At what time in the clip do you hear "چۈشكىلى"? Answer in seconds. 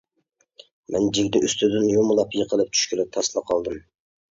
2.79-3.09